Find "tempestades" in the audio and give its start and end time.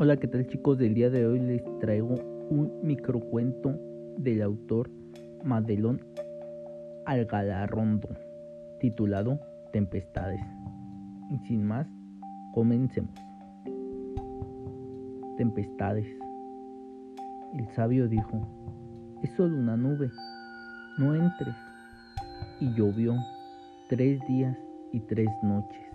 9.72-10.40, 15.36-16.06